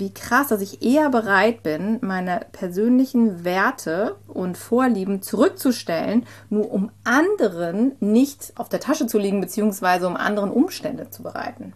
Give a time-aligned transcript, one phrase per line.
[0.00, 6.90] wie krass, dass ich eher bereit bin, meine persönlichen Werte und Vorlieben zurückzustellen, nur um
[7.04, 11.74] anderen nicht auf der Tasche zu liegen, beziehungsweise um anderen Umstände zu bereiten.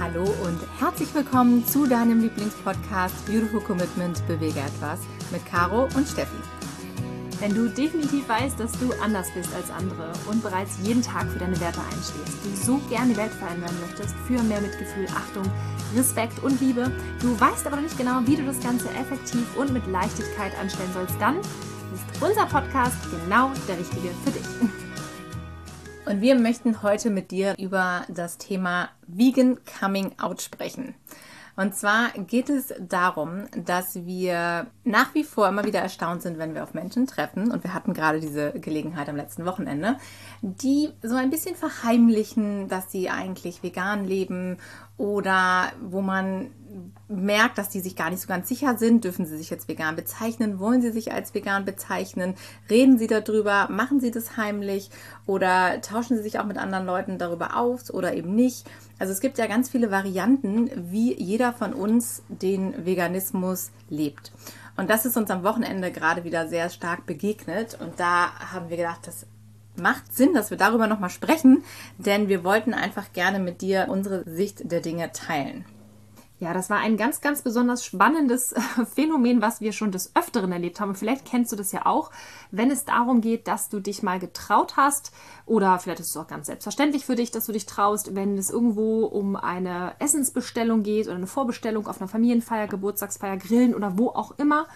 [0.00, 4.98] Hallo und herzlich willkommen zu deinem Lieblingspodcast Beautiful Commitment Bewege etwas
[5.30, 6.65] mit Caro und Steffi.
[7.38, 11.38] Wenn du definitiv weißt, dass du anders bist als andere und bereits jeden Tag für
[11.38, 15.44] deine Werte einstehst, du so gerne die Welt verändern möchtest, für mehr Mitgefühl, Achtung,
[15.94, 19.70] Respekt und Liebe, du weißt aber noch nicht genau, wie du das Ganze effektiv und
[19.70, 24.46] mit Leichtigkeit anstellen sollst, dann ist unser Podcast genau der richtige für dich.
[26.06, 30.94] Und wir möchten heute mit dir über das Thema Vegan Coming Out sprechen.
[31.56, 36.54] Und zwar geht es darum, dass wir nach wie vor immer wieder erstaunt sind, wenn
[36.54, 37.50] wir auf Menschen treffen.
[37.50, 39.96] Und wir hatten gerade diese Gelegenheit am letzten Wochenende,
[40.42, 44.58] die so ein bisschen verheimlichen, dass sie eigentlich vegan leben
[44.98, 46.50] oder wo man
[47.08, 49.96] merkt, dass die sich gar nicht so ganz sicher sind, dürfen sie sich jetzt vegan
[49.96, 52.34] bezeichnen, wollen sie sich als vegan bezeichnen,
[52.68, 54.90] reden sie darüber, machen sie das heimlich
[55.26, 58.68] oder tauschen sie sich auch mit anderen Leuten darüber aus oder eben nicht.
[58.98, 64.32] Also es gibt ja ganz viele Varianten, wie jeder von uns den Veganismus lebt.
[64.76, 68.76] Und das ist uns am Wochenende gerade wieder sehr stark begegnet und da haben wir
[68.76, 69.26] gedacht, das
[69.76, 71.62] macht Sinn, dass wir darüber nochmal sprechen,
[71.98, 75.64] denn wir wollten einfach gerne mit dir unsere Sicht der Dinge teilen.
[76.38, 78.54] Ja, das war ein ganz, ganz besonders spannendes
[78.94, 80.90] Phänomen, was wir schon des Öfteren erlebt haben.
[80.90, 82.10] Und vielleicht kennst du das ja auch,
[82.50, 85.12] wenn es darum geht, dass du dich mal getraut hast
[85.46, 88.50] oder vielleicht ist es auch ganz selbstverständlich für dich, dass du dich traust, wenn es
[88.50, 94.08] irgendwo um eine Essensbestellung geht oder eine Vorbestellung auf einer Familienfeier, Geburtstagsfeier, Grillen oder wo
[94.08, 94.66] auch immer.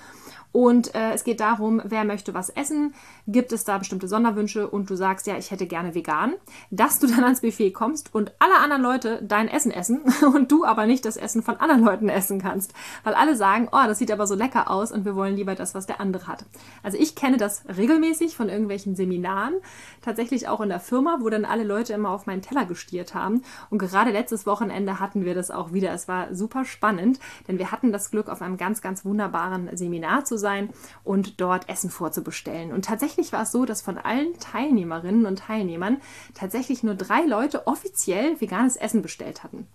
[0.52, 2.94] Und äh, es geht darum, wer möchte was essen,
[3.28, 4.68] gibt es da bestimmte Sonderwünsche?
[4.68, 6.34] Und du sagst, ja, ich hätte gerne vegan,
[6.70, 10.02] dass du dann ans Buffet kommst und alle anderen Leute dein Essen essen
[10.34, 12.74] und du aber nicht das Essen von anderen Leuten essen kannst,
[13.04, 15.74] weil alle sagen, oh, das sieht aber so lecker aus und wir wollen lieber das,
[15.74, 16.44] was der andere hat.
[16.82, 19.54] Also ich kenne das regelmäßig von irgendwelchen Seminaren,
[20.02, 23.42] tatsächlich auch in der Firma, wo dann alle Leute immer auf meinen Teller gestiert haben
[23.70, 25.92] und gerade letztes Wochenende hatten wir das auch wieder.
[25.92, 30.24] Es war super spannend, denn wir hatten das Glück, auf einem ganz, ganz wunderbaren Seminar
[30.24, 30.70] zu sein
[31.04, 32.72] und dort Essen vorzubestellen.
[32.72, 35.98] Und tatsächlich war es so, dass von allen Teilnehmerinnen und Teilnehmern
[36.34, 39.66] tatsächlich nur drei Leute offiziell veganes Essen bestellt hatten.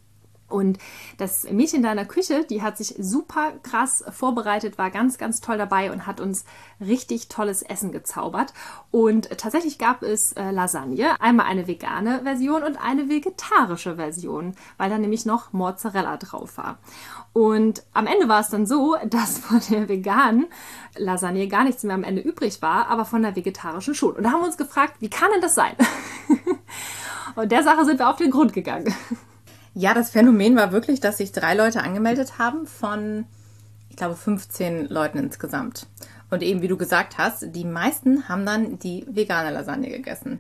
[0.48, 0.78] Und
[1.18, 5.42] das Mädchen da in der Küche, die hat sich super krass vorbereitet, war ganz, ganz
[5.42, 6.46] toll dabei und hat uns
[6.80, 8.54] richtig tolles Essen gezaubert.
[8.92, 14.90] Und tatsächlich gab es äh, Lasagne, einmal eine vegane Version und eine vegetarische Version, weil
[14.90, 16.78] da nämlich noch Mozzarella drauf war.
[17.34, 20.48] Und am Ende war es dann so, dass von der veganen
[20.96, 24.16] Lasagne gar nichts mehr am Ende übrig war, aber von der vegetarischen schon.
[24.16, 25.76] Und da haben wir uns gefragt, wie kann denn das sein?
[27.36, 28.94] und der Sache sind wir auf den Grund gegangen.
[29.78, 33.26] Ja, das Phänomen war wirklich, dass sich drei Leute angemeldet haben von,
[33.90, 35.88] ich glaube, 15 Leuten insgesamt.
[36.32, 40.40] Und eben, wie du gesagt hast, die meisten haben dann die vegane Lasagne gegessen.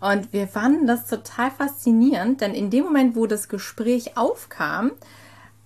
[0.00, 4.92] Und wir fanden das total faszinierend, denn in dem Moment, wo das Gespräch aufkam,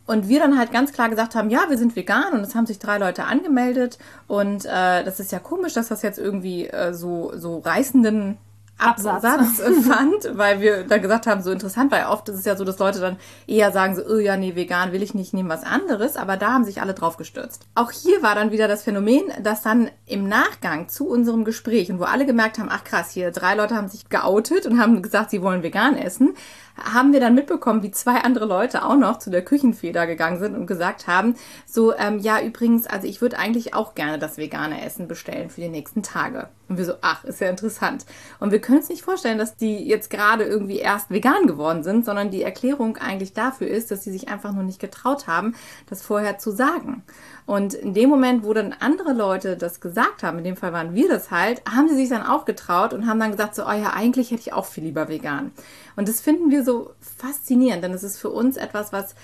[0.07, 2.65] und wir dann halt ganz klar gesagt haben, ja, wir sind vegan und es haben
[2.65, 6.95] sich drei Leute angemeldet und äh, das ist ja komisch, dass das jetzt irgendwie äh,
[6.95, 8.39] so, so reißenden
[8.79, 12.57] Absatz, Absatz fand, weil wir da gesagt haben, so interessant, weil oft ist es ja
[12.57, 13.17] so, dass Leute dann
[13.47, 16.53] eher sagen so, oh ja, nee, vegan will ich nicht, nehmen was anderes, aber da
[16.53, 17.67] haben sich alle drauf gestürzt.
[17.75, 21.99] Auch hier war dann wieder das Phänomen, dass dann im Nachgang zu unserem Gespräch und
[21.99, 25.31] wo alle gemerkt haben, ach krass, hier drei Leute haben sich geoutet und haben gesagt,
[25.31, 26.35] sie wollen vegan essen,
[26.79, 30.57] haben wir dann mitbekommen, wie zwei andere Leute auch noch zu der Küchenfeder gegangen sind
[30.57, 31.35] und gesagt haben,
[31.67, 35.61] so, ähm, ja, übrigens, also ich würde eigentlich auch gerne das vegane Essen bestellen für
[35.61, 36.49] die nächsten Tage.
[36.69, 38.05] Und wir so, ach, ist ja interessant.
[38.41, 42.05] Und wir können uns nicht vorstellen, dass die jetzt gerade irgendwie erst vegan geworden sind,
[42.05, 45.55] sondern die Erklärung eigentlich dafür ist, dass sie sich einfach nur nicht getraut haben,
[45.89, 47.03] das vorher zu sagen.
[47.49, 50.95] Und in dem Moment, wo dann andere Leute das gesagt haben, in dem Fall waren
[50.95, 53.73] wir das halt, haben sie sich dann auch getraut und haben dann gesagt, so, oh
[53.73, 55.53] ja, eigentlich hätte ich auch viel lieber vegan.
[55.97, 59.15] Und das finden wir so faszinierend, denn es ist für uns etwas, was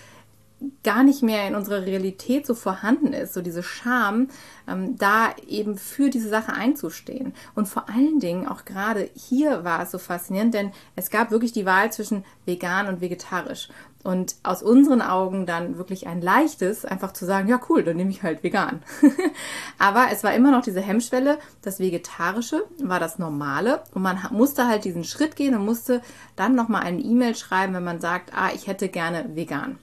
[0.82, 4.28] gar nicht mehr in unserer Realität so vorhanden ist, so diese Scham,
[4.66, 7.34] ähm, da eben für diese Sache einzustehen.
[7.54, 11.52] Und vor allen Dingen auch gerade hier war es so faszinierend, denn es gab wirklich
[11.52, 13.68] die Wahl zwischen vegan und vegetarisch.
[14.04, 18.10] Und aus unseren Augen dann wirklich ein leichtes, einfach zu sagen, ja cool, dann nehme
[18.10, 18.82] ich halt vegan.
[19.78, 24.66] Aber es war immer noch diese Hemmschwelle, das Vegetarische war das Normale und man musste
[24.68, 26.02] halt diesen Schritt gehen und musste
[26.36, 29.78] dann nochmal eine E-Mail schreiben, wenn man sagt, ah, ich hätte gerne vegan.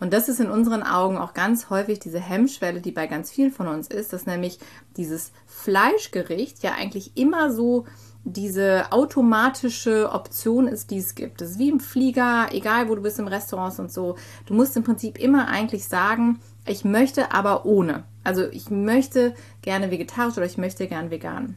[0.00, 3.52] Und das ist in unseren Augen auch ganz häufig diese Hemmschwelle, die bei ganz vielen
[3.52, 4.58] von uns ist, dass nämlich
[4.96, 7.84] dieses Fleischgericht ja eigentlich immer so
[8.24, 11.40] diese automatische Option ist, die es gibt.
[11.40, 14.16] Das ist wie im Flieger, egal wo du bist, im Restaurant und so.
[14.46, 18.04] Du musst im Prinzip immer eigentlich sagen, ich möchte aber ohne.
[18.22, 21.56] Also ich möchte gerne vegetarisch oder ich möchte gerne vegan.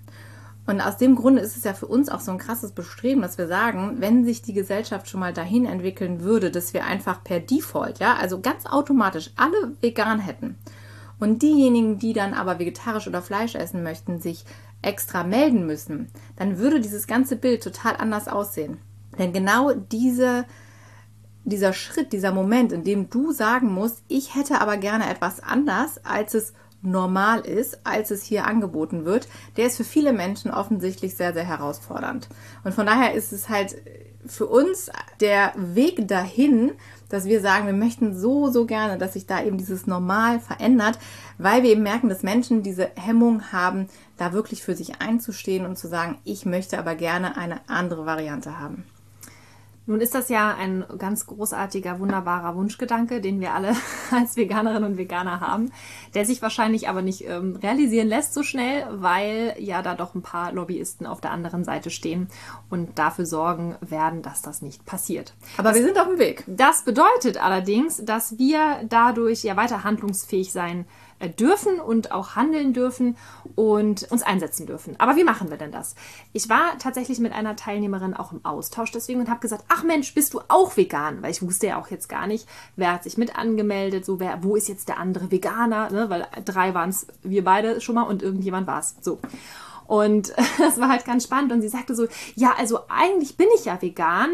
[0.66, 3.38] Und aus dem Grunde ist es ja für uns auch so ein krasses Bestreben, dass
[3.38, 7.42] wir sagen, wenn sich die Gesellschaft schon mal dahin entwickeln würde, dass wir einfach per
[7.42, 10.58] Default, ja, also ganz automatisch alle vegan hätten.
[11.20, 14.46] Und diejenigen, die dann aber vegetarisch oder Fleisch essen möchten, sich
[14.84, 18.78] extra melden müssen, dann würde dieses ganze Bild total anders aussehen.
[19.18, 20.46] Denn genau diese,
[21.44, 26.04] dieser Schritt, dieser Moment, in dem du sagen musst, ich hätte aber gerne etwas anders,
[26.04, 31.16] als es normal ist, als es hier angeboten wird, der ist für viele Menschen offensichtlich
[31.16, 32.28] sehr, sehr herausfordernd.
[32.64, 33.76] Und von daher ist es halt
[34.26, 34.90] für uns
[35.20, 36.72] der Weg dahin,
[37.10, 40.98] dass wir sagen, wir möchten so, so gerne, dass sich da eben dieses Normal verändert,
[41.38, 43.88] weil wir eben merken, dass Menschen diese Hemmung haben,
[44.18, 48.60] da wirklich für sich einzustehen und zu sagen, ich möchte aber gerne eine andere Variante
[48.60, 48.86] haben.
[49.86, 53.76] Nun ist das ja ein ganz großartiger, wunderbarer Wunschgedanke, den wir alle
[54.12, 55.72] als Veganerinnen und Veganer haben,
[56.14, 60.22] der sich wahrscheinlich aber nicht ähm, realisieren lässt so schnell, weil ja da doch ein
[60.22, 62.30] paar Lobbyisten auf der anderen Seite stehen
[62.70, 65.34] und dafür sorgen werden, dass das nicht passiert.
[65.58, 66.46] Aber das, wir sind auf dem Weg.
[66.48, 70.86] Das bedeutet allerdings, dass wir dadurch ja weiter handlungsfähig sein
[71.30, 73.18] dürfen und auch handeln dürfen
[73.56, 74.96] und uns einsetzen dürfen.
[75.00, 75.96] Aber wie machen wir denn das?
[76.34, 80.14] Ich war tatsächlich mit einer Teilnehmerin auch im Austausch deswegen und habe gesagt, ach Mensch,
[80.14, 81.22] bist du auch vegan?
[81.22, 84.44] Weil ich wusste ja auch jetzt gar nicht, wer hat sich mit angemeldet, so wer,
[84.44, 86.10] wo ist jetzt der andere Veganer, ne?
[86.10, 88.96] weil drei waren es wir beide schon mal und irgendjemand war es.
[89.02, 89.20] So.
[89.86, 91.52] Und das war halt ganz spannend.
[91.52, 94.30] Und sie sagte so, ja, also eigentlich bin ich ja vegan,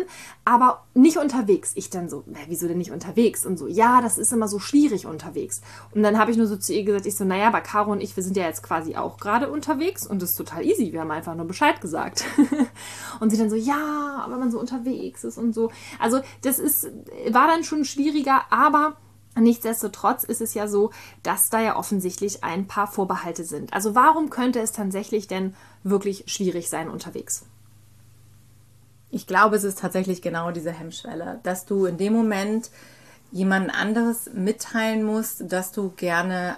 [0.45, 1.73] aber nicht unterwegs.
[1.75, 3.45] Ich dann so, wieso denn nicht unterwegs?
[3.45, 5.61] Und so, ja, das ist immer so schwierig unterwegs.
[5.93, 8.01] Und dann habe ich nur so zu ihr gesagt, ich so, naja, aber Caro und
[8.01, 10.91] ich, wir sind ja jetzt quasi auch gerade unterwegs und das ist total easy.
[10.91, 12.25] Wir haben einfach nur Bescheid gesagt.
[13.19, 15.71] und sie dann so, ja, aber wenn man so unterwegs ist und so.
[15.99, 16.89] Also das ist,
[17.29, 18.97] war dann schon schwieriger, aber
[19.39, 20.91] Nichtsdestotrotz ist es ja so,
[21.23, 23.73] dass da ja offensichtlich ein paar Vorbehalte sind.
[23.73, 27.45] Also warum könnte es tatsächlich denn wirklich schwierig sein unterwegs?
[29.11, 32.69] Ich glaube, es ist tatsächlich genau diese Hemmschwelle, dass du in dem Moment
[33.31, 36.57] jemand anderes mitteilen musst, dass du gerne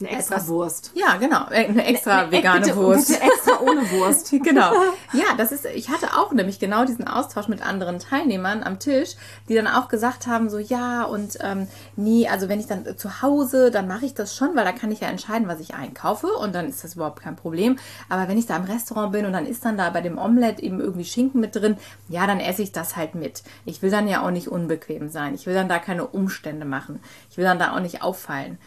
[0.00, 0.90] eine extra etwas, Wurst.
[0.94, 1.46] Ja, genau.
[1.50, 3.08] Äh, eine extra eine, vegane bitte, Wurst.
[3.08, 4.30] Bitte extra ohne Wurst.
[4.42, 4.72] genau.
[5.12, 9.14] Ja, das ist, ich hatte auch nämlich genau diesen Austausch mit anderen Teilnehmern am Tisch,
[9.48, 13.22] die dann auch gesagt haben, so ja und ähm, nee, also wenn ich dann zu
[13.22, 16.26] Hause, dann mache ich das schon, weil da kann ich ja entscheiden, was ich einkaufe
[16.26, 17.76] und dann ist das überhaupt kein Problem.
[18.08, 20.62] Aber wenn ich da im Restaurant bin und dann ist dann da bei dem Omelette
[20.62, 21.76] eben irgendwie Schinken mit drin,
[22.08, 23.44] ja, dann esse ich das halt mit.
[23.64, 25.34] Ich will dann ja auch nicht unbequem sein.
[25.36, 27.00] Ich will dann da keine Umstände machen.
[27.30, 28.58] Ich will dann da auch nicht auffallen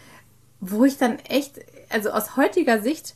[0.59, 1.59] wo ich dann echt,
[1.89, 3.15] also aus heutiger Sicht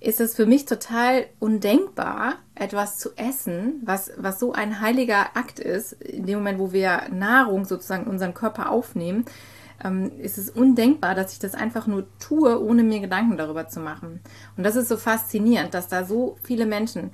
[0.00, 5.58] ist es für mich total undenkbar, etwas zu essen, was, was so ein heiliger Akt
[5.58, 9.26] ist, in dem Moment, wo wir Nahrung sozusagen in unseren Körper aufnehmen,
[9.84, 13.80] ähm, ist es undenkbar, dass ich das einfach nur tue, ohne mir Gedanken darüber zu
[13.80, 14.20] machen.
[14.56, 17.10] Und das ist so faszinierend, dass da so viele Menschen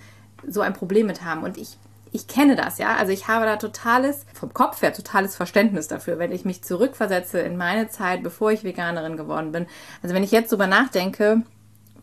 [0.46, 1.42] so ein Problem mit haben.
[1.42, 1.76] Und ich
[2.16, 2.96] ich kenne das, ja.
[2.96, 7.40] Also ich habe da totales, vom Kopf her totales Verständnis dafür, wenn ich mich zurückversetze
[7.40, 9.66] in meine Zeit, bevor ich Veganerin geworden bin.
[10.02, 11.42] Also wenn ich jetzt drüber nachdenke,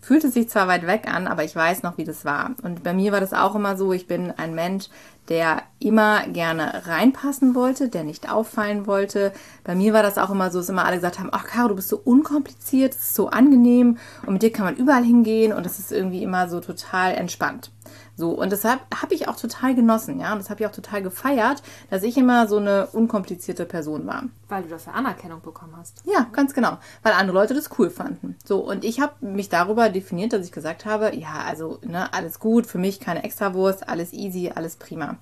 [0.01, 2.51] fühlt es sich zwar weit weg an, aber ich weiß noch, wie das war.
[2.61, 4.89] Und bei mir war das auch immer so, ich bin ein Mensch,
[5.29, 9.33] der immer gerne reinpassen wollte, der nicht auffallen wollte.
[9.63, 11.75] Bei mir war das auch immer so, dass immer alle gesagt haben, ach Caro, du
[11.75, 15.65] bist so unkompliziert, es ist so angenehm und mit dir kann man überall hingehen und
[15.65, 17.71] das ist irgendwie immer so total entspannt.
[18.15, 21.01] So, und deshalb habe ich auch total genossen, ja, und das habe ich auch total
[21.01, 24.25] gefeiert, dass ich immer so eine unkomplizierte Person war.
[24.49, 26.03] Weil du dafür Anerkennung bekommen hast.
[26.05, 26.77] Ja, ganz genau.
[27.01, 28.35] Weil andere Leute das cool fanden.
[28.45, 32.39] So, und ich habe mich darüber definiert, dass ich gesagt habe, ja, also, ne, alles
[32.39, 35.12] gut, für mich keine Extrawurst, alles easy, alles prima.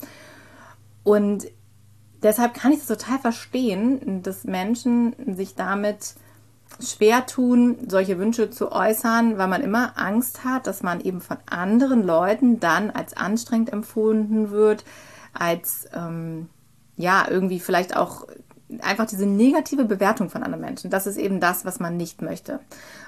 [1.03, 1.48] Und
[2.24, 6.15] deshalb kann ich das total verstehen, dass Menschen sich damit
[6.79, 11.38] schwer tun, solche Wünsche zu äußern, weil man immer Angst hat, dass man eben von
[11.50, 14.86] anderen Leuten dann als anstrengend empfunden wird,
[15.33, 16.50] als ähm,
[16.98, 18.27] ja, irgendwie vielleicht auch
[18.81, 20.89] einfach diese negative Bewertung von anderen Menschen.
[20.89, 22.60] Das ist eben das, was man nicht möchte.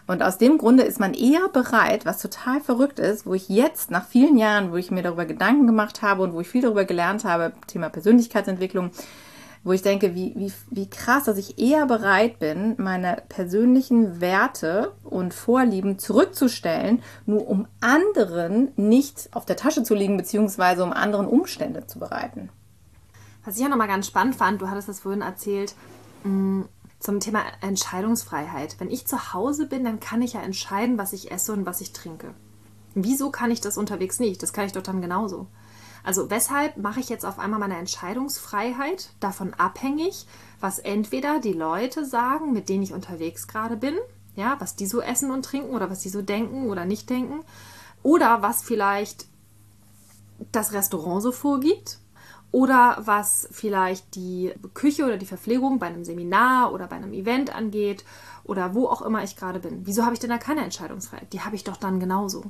[0.05, 3.89] Und aus dem Grunde ist man eher bereit, was total verrückt ist, wo ich jetzt
[3.89, 6.85] nach vielen Jahren, wo ich mir darüber Gedanken gemacht habe und wo ich viel darüber
[6.85, 8.91] gelernt habe, Thema Persönlichkeitsentwicklung,
[9.63, 14.91] wo ich denke, wie, wie, wie krass, dass ich eher bereit bin, meine persönlichen Werte
[15.05, 21.27] und Vorlieben zurückzustellen, nur um anderen nicht auf der Tasche zu liegen, beziehungsweise um anderen
[21.27, 22.49] Umstände zu bereiten.
[23.45, 25.75] Was ich ja nochmal ganz spannend fand, du hattest das vorhin erzählt,
[26.25, 26.63] mm,
[27.03, 28.77] zum Thema Entscheidungsfreiheit.
[28.79, 31.81] Wenn ich zu Hause bin, dann kann ich ja entscheiden, was ich esse und was
[31.81, 32.33] ich trinke.
[32.95, 34.41] Wieso kann ich das unterwegs nicht?
[34.41, 35.47] Das kann ich doch dann genauso.
[36.05, 40.27] Also weshalb mache ich jetzt auf einmal meine Entscheidungsfreiheit davon abhängig,
[40.61, 43.95] was entweder die Leute sagen, mit denen ich unterwegs gerade bin,
[44.35, 47.41] ja, was die so essen und trinken oder was die so denken oder nicht denken,
[48.01, 49.27] oder was vielleicht
[50.53, 51.99] das Restaurant so vorgibt
[52.53, 57.53] oder was vielleicht die Küche oder die Verpflegung bei einem Seminar oder bei einem Event
[57.53, 58.05] angeht
[58.43, 59.87] oder wo auch immer ich gerade bin.
[59.87, 61.33] Wieso habe ich denn da keine Entscheidungsfreiheit?
[61.33, 62.43] Die habe ich doch dann genauso.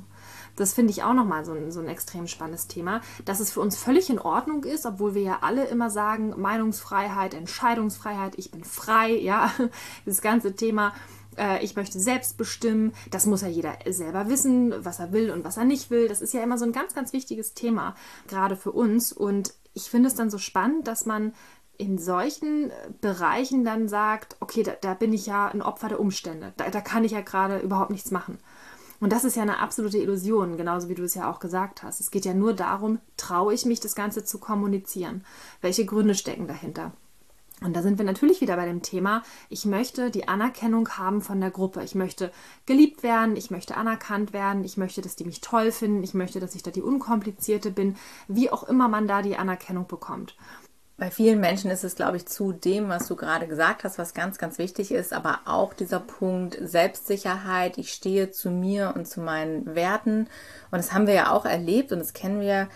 [0.56, 3.60] Das finde ich auch nochmal so ein, so ein extrem spannendes Thema, dass es für
[3.60, 8.62] uns völlig in Ordnung ist, obwohl wir ja alle immer sagen, Meinungsfreiheit, Entscheidungsfreiheit, ich bin
[8.62, 9.52] frei, ja,
[10.04, 10.92] das ganze Thema
[11.38, 12.92] äh, ich möchte selbst bestimmen.
[13.10, 16.08] Das muss ja jeder selber wissen, was er will und was er nicht will.
[16.08, 17.94] Das ist ja immer so ein ganz, ganz wichtiges Thema,
[18.28, 19.10] gerade für uns.
[19.10, 21.34] Und ich finde es dann so spannend, dass man
[21.76, 26.52] in solchen Bereichen dann sagt, okay, da, da bin ich ja ein Opfer der Umstände.
[26.56, 28.38] Da, da kann ich ja gerade überhaupt nichts machen.
[29.00, 32.00] Und das ist ja eine absolute Illusion, genauso wie du es ja auch gesagt hast.
[32.00, 35.24] Es geht ja nur darum, traue ich mich, das Ganze zu kommunizieren?
[35.60, 36.92] Welche Gründe stecken dahinter?
[37.62, 41.40] Und da sind wir natürlich wieder bei dem Thema, ich möchte die Anerkennung haben von
[41.40, 41.82] der Gruppe.
[41.82, 42.32] Ich möchte
[42.66, 46.40] geliebt werden, ich möchte anerkannt werden, ich möchte, dass die mich toll finden, ich möchte,
[46.40, 47.96] dass ich da die Unkomplizierte bin,
[48.28, 50.36] wie auch immer man da die Anerkennung bekommt.
[50.96, 54.14] Bei vielen Menschen ist es, glaube ich, zu dem, was du gerade gesagt hast, was
[54.14, 57.78] ganz, ganz wichtig ist, aber auch dieser Punkt Selbstsicherheit.
[57.78, 60.28] Ich stehe zu mir und zu meinen Werten.
[60.70, 62.68] Und das haben wir ja auch erlebt und das kennen wir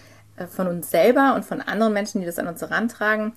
[0.46, 3.32] von uns selber und von anderen Menschen, die das an uns herantragen,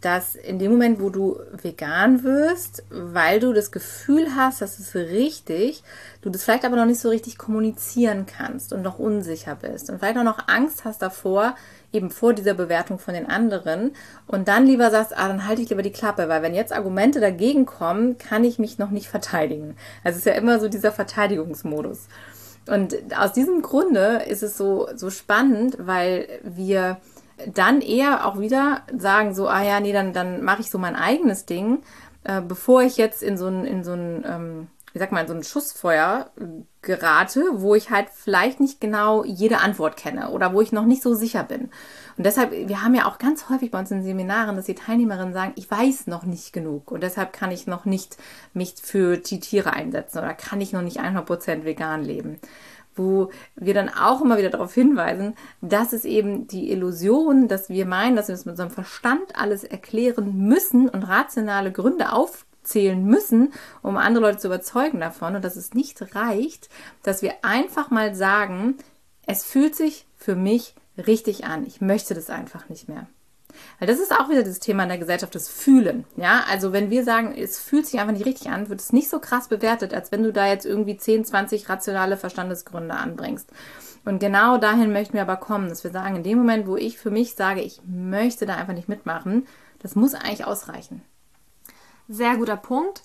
[0.00, 4.94] dass in dem Moment, wo du vegan wirst, weil du das Gefühl hast, das ist
[4.94, 5.82] richtig,
[6.22, 9.98] du das vielleicht aber noch nicht so richtig kommunizieren kannst und noch unsicher bist und
[9.98, 11.54] vielleicht auch noch Angst hast davor,
[11.92, 13.92] eben vor dieser Bewertung von den anderen
[14.26, 17.20] und dann lieber sagst, ah, dann halte ich lieber die Klappe, weil wenn jetzt Argumente
[17.20, 19.76] dagegen kommen, kann ich mich noch nicht verteidigen.
[20.04, 22.08] Also es ist ja immer so dieser Verteidigungsmodus.
[22.68, 26.98] Und aus diesem Grunde ist es so, so spannend, weil wir
[27.46, 30.96] dann eher auch wieder sagen, so, ah ja, nee, dann, dann mache ich so mein
[30.96, 31.82] eigenes Ding,
[32.24, 35.34] äh, bevor ich jetzt in so ein, in so ein ähm, wie sagt man, so
[35.34, 36.30] ein Schussfeuer
[36.80, 41.02] gerate, wo ich halt vielleicht nicht genau jede Antwort kenne oder wo ich noch nicht
[41.02, 41.68] so sicher bin.
[42.16, 45.34] Und deshalb, wir haben ja auch ganz häufig bei uns in Seminaren, dass die Teilnehmerinnen
[45.34, 48.16] sagen, ich weiß noch nicht genug und deshalb kann ich noch nicht
[48.54, 52.38] mich für die Tiere einsetzen oder kann ich noch nicht 100% vegan leben.
[52.94, 57.84] Wo wir dann auch immer wieder darauf hinweisen, dass es eben die Illusion, dass wir
[57.84, 63.04] meinen, dass wir es mit unserem Verstand alles erklären müssen und rationale Gründe auf zählen
[63.04, 66.68] müssen, um andere Leute zu überzeugen davon und dass es nicht reicht,
[67.02, 68.76] dass wir einfach mal sagen,
[69.26, 71.66] es fühlt sich für mich richtig an.
[71.66, 73.06] Ich möchte das einfach nicht mehr.
[73.78, 76.04] Weil das ist auch wieder das Thema in der Gesellschaft, das Fühlen.
[76.16, 79.08] Ja, also wenn wir sagen, es fühlt sich einfach nicht richtig an, wird es nicht
[79.08, 83.50] so krass bewertet, als wenn du da jetzt irgendwie 10, 20 rationale Verstandesgründe anbringst.
[84.04, 86.98] Und genau dahin möchten wir aber kommen, dass wir sagen, in dem Moment, wo ich
[86.98, 89.46] für mich sage, ich möchte da einfach nicht mitmachen,
[89.80, 91.02] das muss eigentlich ausreichen.
[92.08, 93.02] Sehr guter Punkt.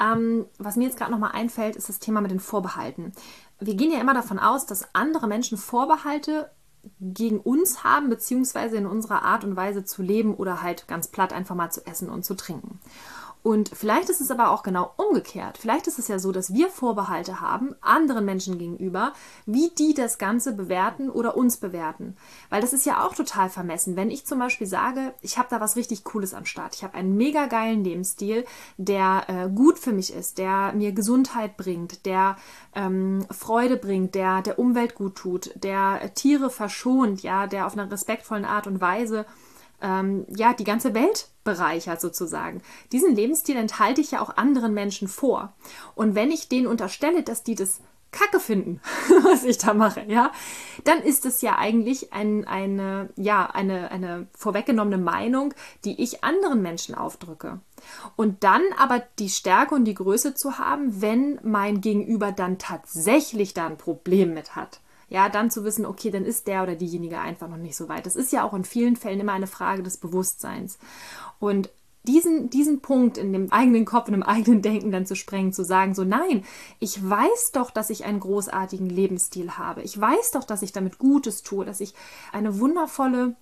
[0.00, 3.12] Ähm, was mir jetzt gerade nochmal einfällt, ist das Thema mit den Vorbehalten.
[3.60, 6.50] Wir gehen ja immer davon aus, dass andere Menschen Vorbehalte
[7.00, 11.32] gegen uns haben, beziehungsweise in unserer Art und Weise zu leben oder halt ganz platt
[11.32, 12.80] einfach mal zu essen und zu trinken.
[13.44, 15.58] Und vielleicht ist es aber auch genau umgekehrt.
[15.58, 19.12] Vielleicht ist es ja so, dass wir Vorbehalte haben anderen Menschen gegenüber,
[19.44, 22.16] wie die das Ganze bewerten oder uns bewerten.
[22.48, 23.96] Weil das ist ja auch total vermessen.
[23.96, 26.94] Wenn ich zum Beispiel sage, ich habe da was richtig Cooles am Start, ich habe
[26.94, 28.46] einen mega geilen Lebensstil,
[28.78, 32.36] der äh, gut für mich ist, der mir Gesundheit bringt, der
[32.74, 37.92] ähm, Freude bringt, der der Umwelt gut tut, der Tiere verschont, ja, der auf einer
[37.92, 39.26] respektvollen Art und Weise
[39.84, 42.62] ähm, ja, die ganze Welt bereichert sozusagen.
[42.90, 45.52] Diesen Lebensstil enthalte ich ja auch anderen Menschen vor.
[45.94, 48.80] Und wenn ich denen unterstelle, dass die das Kacke finden,
[49.24, 50.32] was ich da mache, ja,
[50.84, 55.52] dann ist es ja eigentlich ein, eine, ja, eine, eine vorweggenommene Meinung,
[55.84, 57.60] die ich anderen Menschen aufdrücke.
[58.16, 63.52] Und dann aber die Stärke und die Größe zu haben, wenn mein Gegenüber dann tatsächlich
[63.52, 64.80] da ein Problem mit hat
[65.14, 68.04] ja, dann zu wissen, okay, dann ist der oder diejenige einfach noch nicht so weit.
[68.04, 70.76] Das ist ja auch in vielen Fällen immer eine Frage des Bewusstseins.
[71.38, 71.70] Und
[72.02, 75.64] diesen, diesen Punkt in dem eigenen Kopf, in dem eigenen Denken dann zu sprengen, zu
[75.64, 76.44] sagen, so nein,
[76.80, 79.82] ich weiß doch, dass ich einen großartigen Lebensstil habe.
[79.82, 81.94] Ich weiß doch, dass ich damit Gutes tue, dass ich
[82.32, 83.36] eine wundervolle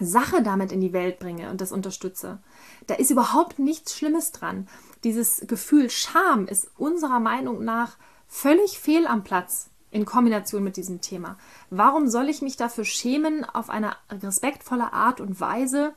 [0.00, 2.38] Sache damit in die Welt bringe und das unterstütze.
[2.86, 4.68] Da ist überhaupt nichts Schlimmes dran.
[5.04, 11.00] Dieses Gefühl Scham ist unserer Meinung nach völlig fehl am Platz in Kombination mit diesem
[11.00, 11.38] Thema.
[11.70, 15.94] Warum soll ich mich dafür schämen, auf eine respektvolle Art und Weise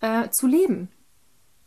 [0.00, 0.90] äh, zu leben?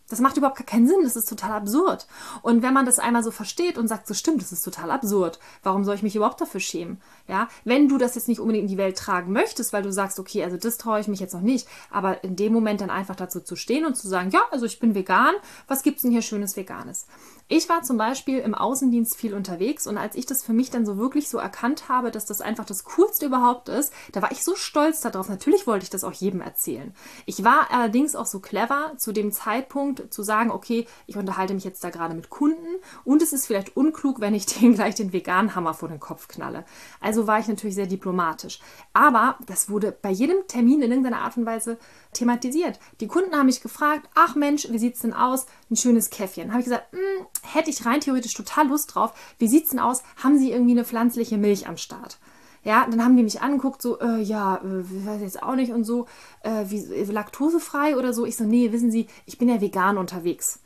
[0.08, 2.06] Das macht überhaupt gar keinen Sinn, das ist total absurd.
[2.42, 5.40] Und wenn man das einmal so versteht und sagt, so stimmt, das ist total absurd,
[5.64, 7.02] warum soll ich mich überhaupt dafür schämen?
[7.30, 10.20] Ja, wenn du das jetzt nicht unbedingt in die Welt tragen möchtest, weil du sagst,
[10.20, 13.16] okay, also das traue ich mich jetzt noch nicht, aber in dem Moment dann einfach
[13.16, 15.34] dazu zu stehen und zu sagen, ja, also ich bin vegan,
[15.68, 17.08] was gibt's denn hier schönes Veganes?
[17.54, 20.86] Ich war zum Beispiel im Außendienst viel unterwegs und als ich das für mich dann
[20.86, 24.46] so wirklich so erkannt habe, dass das einfach das Coolste überhaupt ist, da war ich
[24.46, 25.28] so stolz darauf.
[25.28, 26.94] Natürlich wollte ich das auch jedem erzählen.
[27.26, 31.66] Ich war allerdings auch so clever, zu dem Zeitpunkt zu sagen, okay, ich unterhalte mich
[31.66, 35.12] jetzt da gerade mit Kunden und es ist vielleicht unklug, wenn ich denen gleich den
[35.12, 36.64] veganen Hammer vor den Kopf knalle.
[37.02, 38.62] Also war ich natürlich sehr diplomatisch.
[38.94, 41.78] Aber das wurde bei jedem Termin in irgendeiner Art und Weise
[42.14, 42.80] thematisiert.
[43.02, 45.48] Die Kunden haben mich gefragt, ach Mensch, wie sieht's denn aus?
[45.70, 46.52] Ein schönes Käffchen.
[46.52, 49.14] Habe ich gesagt, hm, hätte ich rein theoretisch total Lust drauf.
[49.38, 50.04] Wie sieht's denn aus?
[50.24, 52.20] Haben Sie irgendwie eine pflanzliche Milch am Start?
[52.64, 55.84] Ja, dann haben die mich angeguckt, so, äh, ja, äh, weiß jetzt auch nicht und
[55.84, 56.06] so,
[56.44, 58.26] äh, wie, äh, laktosefrei oder so.
[58.26, 60.60] Ich so, nee, wissen Sie, ich bin ja vegan unterwegs.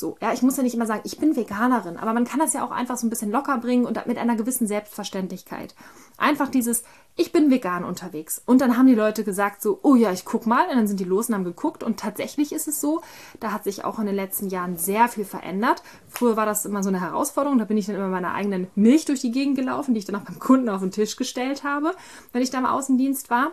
[0.00, 2.52] So, ja, ich muss ja nicht immer sagen, ich bin Veganerin, aber man kann das
[2.52, 5.74] ja auch einfach so ein bisschen locker bringen und mit einer gewissen Selbstverständlichkeit.
[6.16, 6.84] Einfach dieses,
[7.16, 8.40] ich bin vegan unterwegs.
[8.46, 10.68] Und dann haben die Leute gesagt so, oh ja, ich guck mal.
[10.68, 11.82] Und dann sind die los und haben geguckt.
[11.82, 13.02] Und tatsächlich ist es so,
[13.40, 15.82] da hat sich auch in den letzten Jahren sehr viel verändert.
[16.08, 17.58] Früher war das immer so eine Herausforderung.
[17.58, 20.14] Da bin ich dann immer meiner eigenen Milch durch die Gegend gelaufen, die ich dann
[20.14, 21.90] auch beim Kunden auf den Tisch gestellt habe,
[22.32, 23.50] wenn ich da im Außendienst war.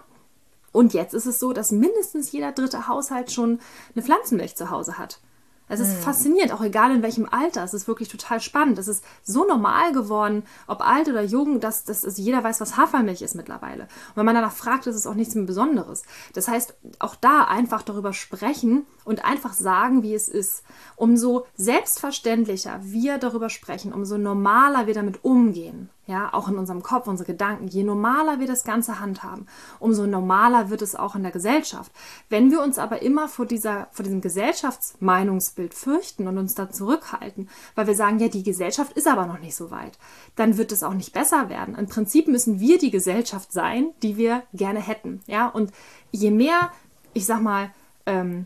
[0.72, 3.62] Und jetzt ist es so, dass mindestens jeder dritte Haushalt schon
[3.96, 5.22] eine Pflanzenmilch zu Hause hat.
[5.68, 6.02] Es ist mhm.
[6.02, 7.64] faszinierend, auch egal in welchem Alter.
[7.64, 8.78] Es ist wirklich total spannend.
[8.78, 12.78] Es ist so normal geworden, ob alt oder jung, dass, dass also jeder weiß, was
[12.78, 13.84] Hafermilch ist mittlerweile.
[13.84, 16.04] Und wenn man danach fragt, ist es auch nichts mehr Besonderes.
[16.34, 20.64] Das heißt, auch da einfach darüber sprechen und einfach sagen, wie es ist.
[20.96, 27.08] Umso selbstverständlicher wir darüber sprechen, umso normaler wir damit umgehen ja, auch in unserem Kopf,
[27.08, 27.68] unsere Gedanken.
[27.68, 29.48] Je normaler wir das Ganze handhaben,
[29.80, 31.92] umso normaler wird es auch in der Gesellschaft.
[32.30, 37.50] Wenn wir uns aber immer vor dieser, vor diesem Gesellschaftsmeinungsbild fürchten und uns da zurückhalten,
[37.76, 39.98] weil wir sagen, ja, die Gesellschaft ist aber noch nicht so weit,
[40.36, 41.76] dann wird es auch nicht besser werden.
[41.76, 45.72] Im Prinzip müssen wir die Gesellschaft sein, die wir gerne hätten, ja, und
[46.12, 46.72] je mehr,
[47.14, 47.72] ich sag mal,
[48.06, 48.46] ähm,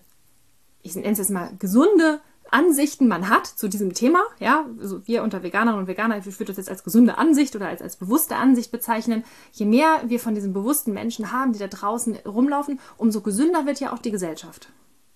[0.81, 4.23] ich nenne es jetzt mal gesunde Ansichten man hat zu diesem Thema.
[4.39, 7.67] Ja, also wir unter Veganerinnen und Veganer, ich würde das jetzt als gesunde Ansicht oder
[7.67, 9.23] als, als bewusste Ansicht bezeichnen.
[9.51, 13.79] Je mehr wir von diesen bewussten Menschen haben, die da draußen rumlaufen, umso gesünder wird
[13.79, 14.69] ja auch die Gesellschaft.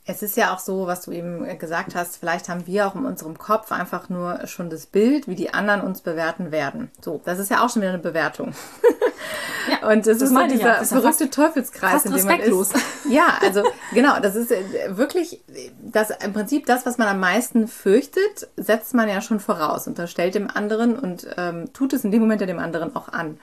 [0.05, 3.05] Es ist ja auch so, was du eben gesagt hast, vielleicht haben wir auch in
[3.05, 6.91] unserem Kopf einfach nur schon das Bild, wie die anderen uns bewerten werden.
[6.99, 8.53] So, das ist ja auch schon wieder eine Bewertung.
[9.69, 10.83] Ja, und das, das ist so dieser ja.
[10.83, 12.73] verrückte Teufelskreis, in dem man ist.
[13.09, 13.63] Ja, also
[13.93, 14.63] genau, das ist äh,
[14.97, 15.41] wirklich
[15.81, 20.35] das im Prinzip das, was man am meisten fürchtet, setzt man ja schon voraus, unterstellt
[20.35, 23.39] dem anderen und ähm, tut es in dem Moment ja dem anderen auch an.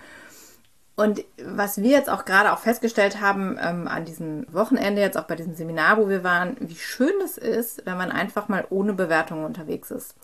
[1.01, 5.25] Und was wir jetzt auch gerade auch festgestellt haben ähm, an diesem Wochenende, jetzt auch
[5.25, 8.93] bei diesem Seminar, wo wir waren, wie schön es ist, wenn man einfach mal ohne
[8.93, 10.15] Bewertung unterwegs ist.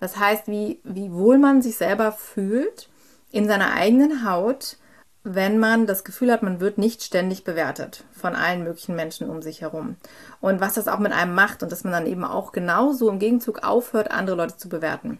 [0.00, 2.88] Das heißt, wie, wie wohl man sich selber fühlt
[3.32, 4.78] in seiner eigenen Haut,
[5.24, 9.42] wenn man das Gefühl hat, man wird nicht ständig bewertet von allen möglichen Menschen um
[9.42, 9.96] sich herum.
[10.40, 13.18] Und was das auch mit einem macht und dass man dann eben auch genauso im
[13.18, 15.18] Gegenzug aufhört, andere Leute zu bewerten.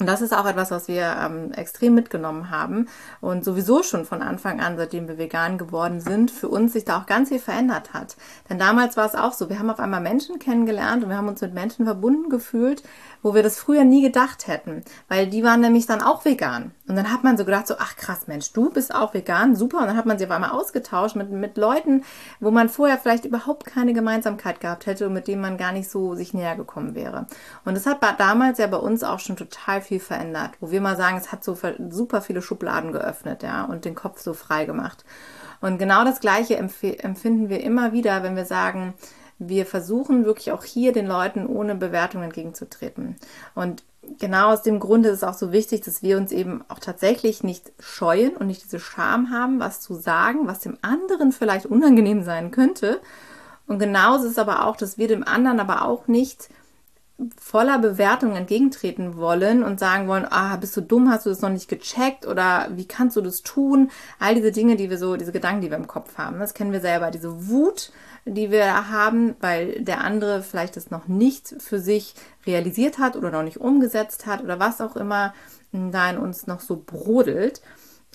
[0.00, 2.88] Und das ist auch etwas, was wir ähm, extrem mitgenommen haben
[3.20, 6.98] und sowieso schon von Anfang an, seitdem wir vegan geworden sind, für uns sich da
[6.98, 8.16] auch ganz viel verändert hat.
[8.48, 11.28] Denn damals war es auch so, wir haben auf einmal Menschen kennengelernt und wir haben
[11.28, 12.82] uns mit Menschen verbunden gefühlt,
[13.22, 16.72] wo wir das früher nie gedacht hätten, weil die waren nämlich dann auch vegan.
[16.90, 19.78] Und dann hat man so gedacht, so, ach krass, Mensch, du bist auch vegan, super.
[19.78, 22.02] Und dann hat man sich auf einmal ausgetauscht mit, mit Leuten,
[22.40, 25.88] wo man vorher vielleicht überhaupt keine Gemeinsamkeit gehabt hätte und mit denen man gar nicht
[25.88, 27.26] so sich näher gekommen wäre.
[27.64, 30.96] Und das hat damals ja bei uns auch schon total viel verändert, wo wir mal
[30.96, 31.56] sagen, es hat so
[31.90, 35.04] super viele Schubladen geöffnet, ja, und den Kopf so frei gemacht.
[35.60, 38.94] Und genau das Gleiche empfinden wir immer wieder, wenn wir sagen,
[39.38, 43.14] wir versuchen wirklich auch hier den Leuten ohne Bewertung entgegenzutreten.
[43.54, 43.84] Und
[44.18, 47.42] genau aus dem Grunde ist es auch so wichtig, dass wir uns eben auch tatsächlich
[47.42, 52.22] nicht scheuen und nicht diese Scham haben, was zu sagen, was dem anderen vielleicht unangenehm
[52.22, 53.00] sein könnte.
[53.66, 56.48] Und genauso ist es aber auch, dass wir dem anderen aber auch nicht
[57.38, 61.50] voller Bewertung entgegentreten wollen und sagen wollen, ah, bist du dumm, hast du das noch
[61.50, 63.90] nicht gecheckt oder wie kannst du das tun?
[64.18, 66.72] All diese Dinge, die wir so, diese Gedanken, die wir im Kopf haben, das kennen
[66.72, 67.92] wir selber, diese Wut,
[68.24, 72.14] die wir haben, weil der andere vielleicht das noch nicht für sich
[72.46, 75.34] realisiert hat oder noch nicht umgesetzt hat oder was auch immer
[75.72, 77.62] da in uns noch so brodelt.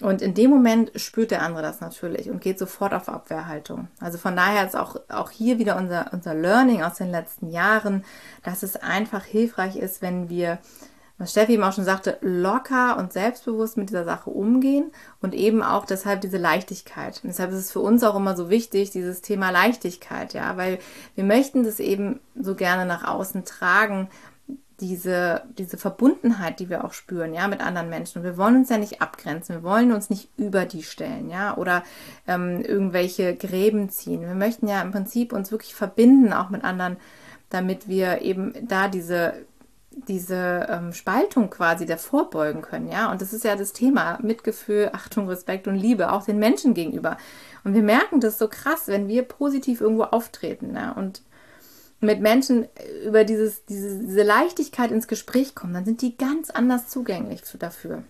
[0.01, 3.87] Und in dem Moment spürt der andere das natürlich und geht sofort auf Abwehrhaltung.
[4.01, 8.03] Also von daher ist auch, auch hier wieder unser, unser Learning aus den letzten Jahren,
[8.43, 10.59] dass es einfach hilfreich ist, wenn wir
[11.17, 15.63] was Steffi eben auch schon sagte, locker und selbstbewusst mit dieser Sache umgehen und eben
[15.63, 17.21] auch deshalb diese Leichtigkeit.
[17.23, 20.79] Und deshalb ist es für uns auch immer so wichtig, dieses Thema Leichtigkeit, ja, weil
[21.15, 24.09] wir möchten das eben so gerne nach außen tragen,
[24.81, 28.19] diese, diese Verbundenheit, die wir auch spüren, ja, mit anderen Menschen.
[28.19, 31.55] Und wir wollen uns ja nicht abgrenzen, wir wollen uns nicht über die stellen, ja,
[31.55, 31.83] oder
[32.27, 34.21] ähm, irgendwelche Gräben ziehen.
[34.21, 36.97] Wir möchten ja im Prinzip uns wirklich verbinden, auch mit anderen,
[37.49, 39.45] damit wir eben da diese
[40.07, 43.11] diese ähm, Spaltung quasi davor beugen können, ja.
[43.11, 47.17] Und das ist ja das Thema Mitgefühl, Achtung, Respekt und Liebe, auch den Menschen gegenüber.
[47.63, 50.91] Und wir merken das so krass, wenn wir positiv irgendwo auftreten, ja.
[50.91, 51.21] Und
[52.01, 52.67] mit Menschen
[53.05, 58.03] über dieses, diese, diese Leichtigkeit ins Gespräch kommen, dann sind die ganz anders zugänglich dafür.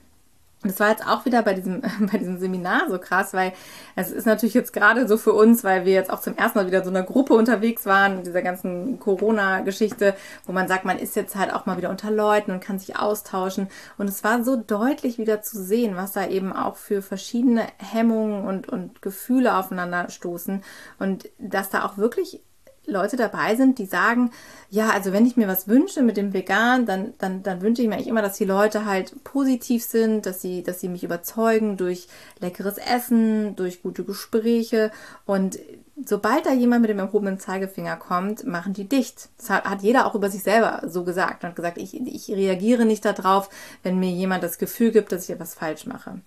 [0.63, 3.53] Das war jetzt auch wieder bei diesem, bei diesem Seminar so krass, weil
[3.95, 6.67] es ist natürlich jetzt gerade so für uns, weil wir jetzt auch zum ersten Mal
[6.67, 10.15] wieder so einer Gruppe unterwegs waren, dieser ganzen Corona-Geschichte,
[10.45, 12.97] wo man sagt, man ist jetzt halt auch mal wieder unter Leuten und kann sich
[12.97, 13.67] austauschen.
[13.97, 18.45] Und es war so deutlich wieder zu sehen, was da eben auch für verschiedene Hemmungen
[18.45, 20.63] und, und Gefühle aufeinander stoßen
[20.99, 22.41] und dass da auch wirklich
[22.87, 24.31] Leute dabei sind, die sagen,
[24.69, 27.87] ja, also wenn ich mir was wünsche mit dem Vegan, dann, dann, dann wünsche ich
[27.87, 31.77] mir eigentlich immer, dass die Leute halt positiv sind, dass sie, dass sie mich überzeugen
[31.77, 32.07] durch
[32.39, 34.91] leckeres Essen, durch gute Gespräche
[35.25, 35.59] und
[36.03, 39.29] sobald da jemand mit dem erhobenen Zeigefinger kommt, machen die dicht.
[39.37, 42.85] Das hat, hat jeder auch über sich selber so gesagt und gesagt, ich, ich reagiere
[42.85, 43.49] nicht darauf,
[43.83, 46.19] wenn mir jemand das Gefühl gibt, dass ich etwas falsch mache.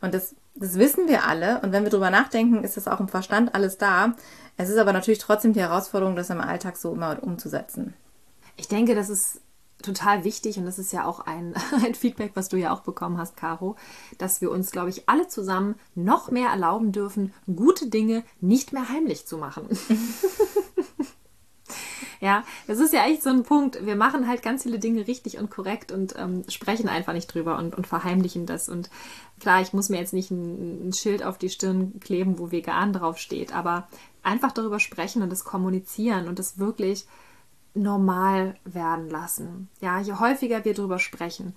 [0.00, 1.60] Und das, das wissen wir alle.
[1.60, 4.14] Und wenn wir drüber nachdenken, ist das auch im Verstand alles da.
[4.56, 7.94] Es ist aber natürlich trotzdem die Herausforderung, das im Alltag so immer umzusetzen.
[8.56, 9.40] Ich denke, das ist
[9.82, 13.18] total wichtig und das ist ja auch ein, ein Feedback, was du ja auch bekommen
[13.18, 13.76] hast, Caro,
[14.18, 18.88] dass wir uns, glaube ich, alle zusammen noch mehr erlauben dürfen, gute Dinge nicht mehr
[18.88, 19.68] heimlich zu machen.
[22.24, 23.84] ja, das ist ja echt so ein Punkt.
[23.84, 27.58] Wir machen halt ganz viele Dinge richtig und korrekt und ähm, sprechen einfach nicht drüber
[27.58, 28.70] und, und verheimlichen das.
[28.70, 28.88] Und
[29.40, 32.94] klar, ich muss mir jetzt nicht ein, ein Schild auf die Stirn kleben, wo vegan
[32.94, 33.88] drauf steht, aber
[34.22, 37.04] einfach darüber sprechen und es kommunizieren und es wirklich
[37.74, 39.68] normal werden lassen.
[39.80, 41.54] Ja, je häufiger wir darüber sprechen,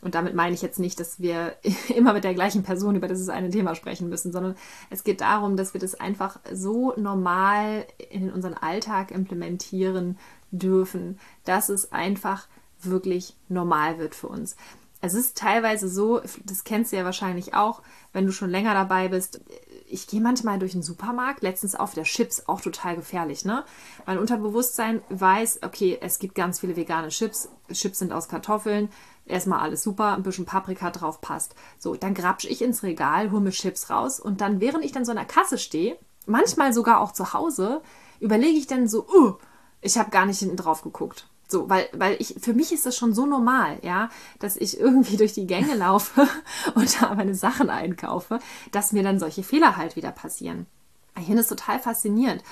[0.00, 1.56] und damit meine ich jetzt nicht, dass wir
[1.94, 4.54] immer mit der gleichen Person über dieses eine Thema sprechen müssen, sondern
[4.90, 10.18] es geht darum, dass wir das einfach so normal in unseren Alltag implementieren
[10.50, 12.46] dürfen, dass es einfach
[12.80, 14.56] wirklich normal wird für uns.
[15.00, 19.08] Es ist teilweise so, das kennst du ja wahrscheinlich auch, wenn du schon länger dabei
[19.08, 19.40] bist,
[19.86, 23.64] ich gehe manchmal durch den Supermarkt, letztens auf der Chips, auch total gefährlich, ne?
[24.06, 27.48] Mein Unterbewusstsein weiß, okay, es gibt ganz viele vegane Chips.
[27.72, 28.88] Chips sind aus Kartoffeln.
[29.26, 31.54] Erstmal alles super, ein bisschen Paprika drauf passt.
[31.78, 35.04] So, dann grapsch ich ins Regal, hole mir Chips raus und dann, während ich dann
[35.04, 37.82] so an der Kasse stehe, manchmal sogar auch zu Hause,
[38.20, 39.34] überlege ich dann so, uh,
[39.80, 41.28] ich habe gar nicht hinten drauf geguckt.
[41.46, 45.16] So, weil, weil ich, für mich ist das schon so normal, ja, dass ich irgendwie
[45.18, 46.26] durch die Gänge laufe
[46.74, 48.38] und da meine Sachen einkaufe,
[48.72, 50.66] dass mir dann solche Fehler halt wieder passieren.
[51.16, 52.42] Ich finde es total faszinierend.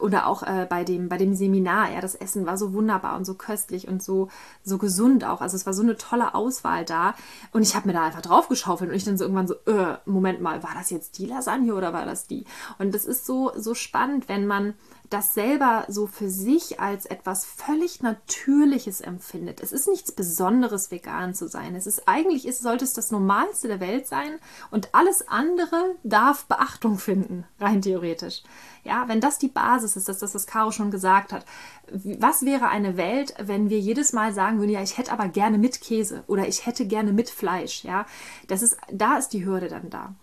[0.00, 3.26] Oder auch äh, bei, dem, bei dem Seminar, ja, das Essen war so wunderbar und
[3.26, 4.28] so köstlich und so,
[4.64, 5.42] so gesund auch.
[5.42, 7.14] Also es war so eine tolle Auswahl da.
[7.52, 10.40] Und ich habe mir da einfach draufgeschaufelt und ich dann so irgendwann so, äh, Moment
[10.40, 12.46] mal, war das jetzt die Lasagne oder war das die?
[12.78, 14.72] Und das ist so, so spannend, wenn man
[15.10, 19.62] das selber so für sich als etwas völlig Natürliches empfindet.
[19.62, 21.74] Es ist nichts Besonderes, vegan zu sein.
[21.74, 24.38] Es ist eigentlich, ist, sollte es das Normalste der Welt sein
[24.70, 28.42] und alles andere darf Beachtung finden, rein theoretisch.
[28.84, 31.44] Ja, wenn das die Basis ist, das ist das, was Caro schon gesagt hat.
[31.90, 35.58] Was wäre eine Welt, wenn wir jedes Mal sagen würden, ja, ich hätte aber gerne
[35.58, 38.06] mit Käse oder ich hätte gerne mit Fleisch, ja?
[38.46, 40.14] Das ist, da ist die Hürde dann da.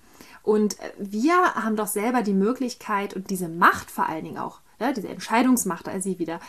[0.46, 4.94] Und wir haben doch selber die Möglichkeit und diese Macht vor allen Dingen auch, ja,
[4.94, 6.40] diese Entscheidungsmacht als sie wieder,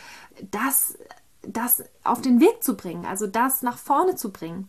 [0.51, 0.99] das,
[1.43, 4.69] das auf den Weg zu bringen, also das nach vorne zu bringen.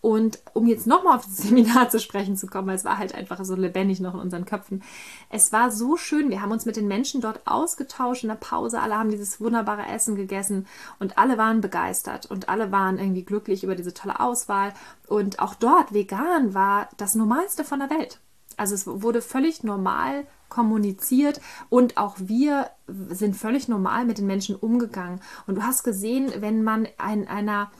[0.00, 3.44] Und um jetzt nochmal auf das Seminar zu sprechen zu kommen, es war halt einfach
[3.44, 4.82] so lebendig noch in unseren Köpfen.
[5.30, 8.80] Es war so schön, wir haben uns mit den Menschen dort ausgetauscht in der Pause,
[8.80, 10.66] alle haben dieses wunderbare Essen gegessen
[11.00, 14.74] und alle waren begeistert und alle waren irgendwie glücklich über diese tolle Auswahl.
[15.08, 18.20] Und auch dort, vegan war das Normalste von der Welt.
[18.56, 24.56] Also es wurde völlig normal kommuniziert und auch wir sind völlig normal mit den Menschen
[24.56, 25.20] umgegangen.
[25.46, 27.70] Und du hast gesehen, wenn man in einer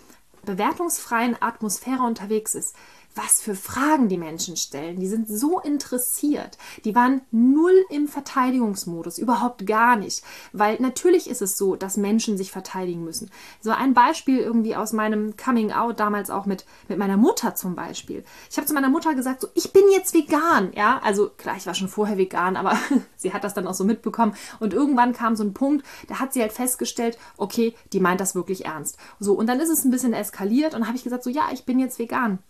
[0.44, 2.74] bewertungsfreien Atmosphäre unterwegs ist,
[3.16, 5.00] was für Fragen die Menschen stellen.
[5.00, 6.58] Die sind so interessiert.
[6.84, 10.22] Die waren null im Verteidigungsmodus, überhaupt gar nicht.
[10.52, 13.30] Weil natürlich ist es so, dass Menschen sich verteidigen müssen.
[13.60, 17.74] So ein Beispiel irgendwie aus meinem Coming Out damals auch mit, mit meiner Mutter zum
[17.74, 18.24] Beispiel.
[18.50, 20.72] Ich habe zu meiner Mutter gesagt, so, ich bin jetzt vegan.
[20.74, 22.78] Ja, also klar, ich war schon vorher vegan, aber
[23.16, 24.34] sie hat das dann auch so mitbekommen.
[24.60, 28.34] Und irgendwann kam so ein Punkt, da hat sie halt festgestellt, okay, die meint das
[28.34, 28.98] wirklich ernst.
[29.18, 31.64] So, und dann ist es ein bisschen eskaliert und habe ich gesagt, so, ja, ich
[31.64, 32.40] bin jetzt vegan.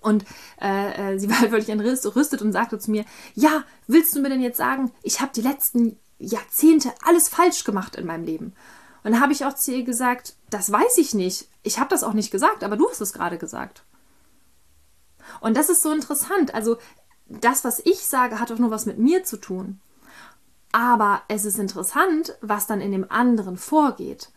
[0.00, 0.24] Und
[0.60, 4.28] äh, äh, sie war halt wirklich entrüstet und sagte zu mir, ja, willst du mir
[4.28, 8.54] denn jetzt sagen, ich habe die letzten Jahrzehnte alles falsch gemacht in meinem Leben?
[9.02, 11.48] Und dann habe ich auch zu ihr gesagt, das weiß ich nicht.
[11.62, 13.82] Ich habe das auch nicht gesagt, aber du hast es gerade gesagt.
[15.40, 16.54] Und das ist so interessant.
[16.54, 16.78] Also
[17.26, 19.80] das, was ich sage, hat doch nur was mit mir zu tun.
[20.72, 24.30] Aber es ist interessant, was dann in dem anderen vorgeht.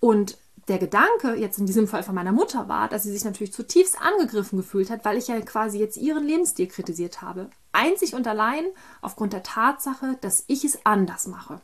[0.00, 3.52] Und der Gedanke jetzt in diesem Fall von meiner Mutter war, dass sie sich natürlich
[3.52, 7.50] zutiefst angegriffen gefühlt hat, weil ich ja quasi jetzt ihren Lebensstil kritisiert habe.
[7.72, 8.64] Einzig und allein
[9.02, 11.60] aufgrund der Tatsache, dass ich es anders mache.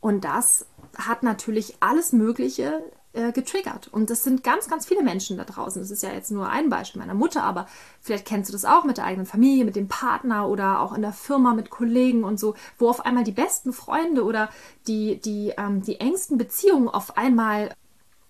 [0.00, 2.82] Und das hat natürlich alles Mögliche
[3.12, 3.88] äh, getriggert.
[3.88, 5.82] Und das sind ganz, ganz viele Menschen da draußen.
[5.82, 7.66] Das ist ja jetzt nur ein Beispiel meiner Mutter, aber
[8.00, 11.02] vielleicht kennst du das auch mit der eigenen Familie, mit dem Partner oder auch in
[11.02, 14.50] der Firma mit Kollegen und so, wo auf einmal die besten Freunde oder
[14.86, 17.70] die, die, ähm, die engsten Beziehungen auf einmal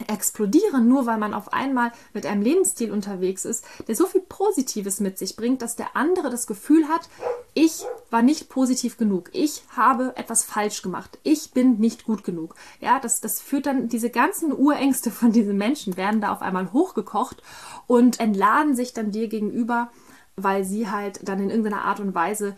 [0.06, 5.00] explodieren, nur weil man auf einmal mit einem Lebensstil unterwegs ist, der so viel Positives
[5.00, 7.08] mit sich bringt, dass der andere das Gefühl hat,
[7.54, 12.54] ich war nicht positiv genug, ich habe etwas falsch gemacht, ich bin nicht gut genug.
[12.80, 16.72] Ja, das, das führt dann, diese ganzen Urängste von diesen Menschen werden da auf einmal
[16.72, 17.42] hochgekocht
[17.86, 19.90] und entladen sich dann dir gegenüber,
[20.36, 22.56] weil sie halt dann in irgendeiner Art und Weise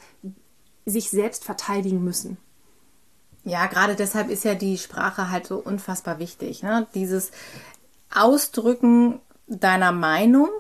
[0.85, 2.37] sich selbst verteidigen müssen.
[3.45, 6.63] Ja, gerade deshalb ist ja die Sprache halt so unfassbar wichtig.
[6.63, 6.87] Ne?
[6.95, 7.31] Dieses
[8.15, 10.51] Ausdrücken deiner Meinung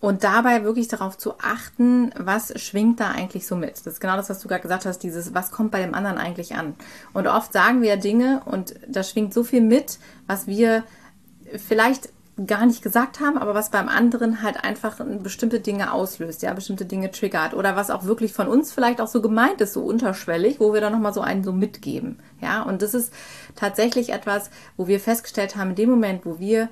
[0.00, 3.72] und dabei wirklich darauf zu achten, was schwingt da eigentlich so mit.
[3.72, 6.18] Das ist genau das, was du gerade gesagt hast, dieses, was kommt bei dem anderen
[6.18, 6.74] eigentlich an.
[7.12, 10.84] Und oft sagen wir ja Dinge und da schwingt so viel mit, was wir
[11.56, 12.10] vielleicht
[12.46, 16.86] gar nicht gesagt haben, aber was beim anderen halt einfach bestimmte Dinge auslöst, ja, bestimmte
[16.86, 20.58] Dinge triggert oder was auch wirklich von uns vielleicht auch so gemeint ist, so unterschwellig,
[20.58, 23.12] wo wir dann nochmal so einen so mitgeben, ja, und das ist
[23.56, 26.70] tatsächlich etwas, wo wir festgestellt haben, in dem Moment, wo wir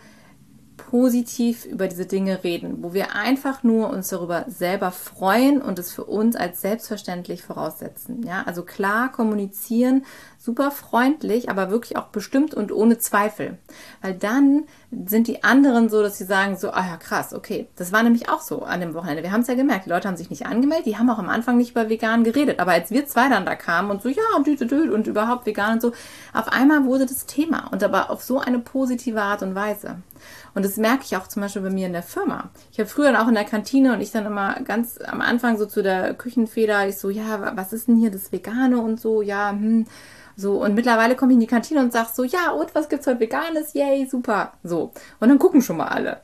[0.78, 5.92] positiv über diese Dinge reden, wo wir einfach nur uns darüber selber freuen und es
[5.92, 8.22] für uns als selbstverständlich voraussetzen.
[8.22, 10.06] Ja, also klar kommunizieren,
[10.40, 13.58] super freundlich, aber wirklich auch bestimmt und ohne Zweifel.
[14.00, 14.64] Weil dann
[15.06, 17.68] sind die anderen so, dass sie sagen so, ah ja, krass, okay.
[17.74, 19.24] Das war nämlich auch so an dem Wochenende.
[19.24, 21.28] Wir haben es ja gemerkt, die Leute haben sich nicht angemeldet, die haben auch am
[21.28, 22.60] Anfang nicht über vegan geredet.
[22.60, 25.74] Aber als wir zwei dann da kamen und so, ja, und düte und überhaupt vegan
[25.74, 25.92] und so,
[26.32, 27.66] auf einmal wurde das Thema.
[27.72, 29.96] Und aber auf so eine positive Art und Weise.
[30.54, 32.50] Und das merke ich auch zum Beispiel bei mir in der Firma.
[32.70, 35.58] Ich habe früher dann auch in der Kantine und ich dann immer ganz am Anfang
[35.58, 39.20] so zu der Küchenfeder, ich so, ja, was ist denn hier das Vegane und so,
[39.20, 39.86] ja, hm.
[40.40, 43.08] So, und mittlerweile komme ich in die Kantine und sage so, ja, und was gibt's
[43.08, 43.74] heute Veganes?
[43.74, 44.52] Yay, super.
[44.62, 44.92] So.
[45.18, 46.20] Und dann gucken schon mal alle.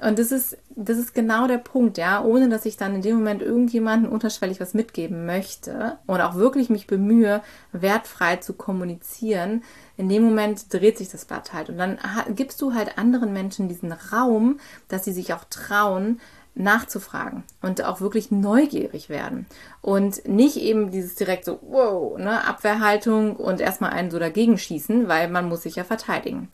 [0.00, 3.16] Und das ist, das ist genau der Punkt, ja, ohne dass ich dann in dem
[3.16, 9.64] Moment irgendjemanden unterschwellig was mitgeben möchte und auch wirklich mich bemühe, wertfrei zu kommunizieren,
[9.96, 11.68] in dem Moment dreht sich das Blatt halt.
[11.70, 11.98] Und dann
[12.36, 16.20] gibst du halt anderen Menschen diesen Raum, dass sie sich auch trauen,
[16.56, 19.46] nachzufragen und auch wirklich neugierig werden
[19.82, 25.06] und nicht eben dieses direkt so, wow, ne, Abwehrhaltung und erstmal einen so dagegen schießen,
[25.06, 26.48] weil man muss sich ja verteidigen.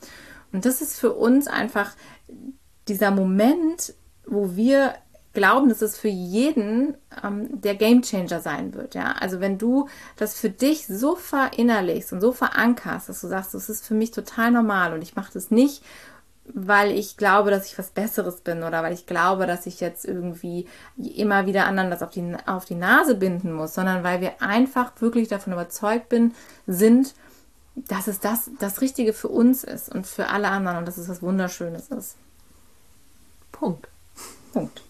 [0.52, 1.92] Und das ist für uns einfach
[2.88, 3.94] dieser Moment,
[4.26, 4.94] wo wir
[5.32, 8.94] glauben, dass es für jeden ähm, der Gamechanger sein wird.
[8.94, 13.54] Ja, also wenn du das für dich so verinnerlichst und so verankerst, dass du sagst,
[13.54, 15.82] das ist für mich total normal und ich mache das nicht,
[16.46, 20.04] weil ich glaube, dass ich was Besseres bin oder weil ich glaube, dass ich jetzt
[20.04, 24.42] irgendwie immer wieder anderen das auf die, auf die Nase binden muss, sondern weil wir
[24.42, 26.34] einfach wirklich davon überzeugt bin,
[26.66, 27.14] sind,
[27.74, 31.08] dass es das, das Richtige für uns ist und für alle anderen und dass es
[31.08, 32.16] was Wunderschönes ist.
[33.50, 33.88] Punkt.
[34.52, 34.82] Punkt.